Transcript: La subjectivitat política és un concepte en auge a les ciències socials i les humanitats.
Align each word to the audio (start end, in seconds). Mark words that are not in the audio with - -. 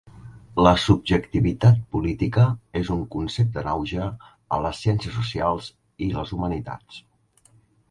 La 0.67 0.71
subjectivitat 0.83 1.83
política 1.95 2.45
és 2.81 2.89
un 2.95 3.03
concepte 3.17 3.63
en 3.63 3.69
auge 3.75 4.09
a 4.57 4.61
les 4.67 4.81
ciències 4.87 5.17
socials 5.21 5.71
i 6.09 6.11
les 6.19 6.35
humanitats. 6.39 7.01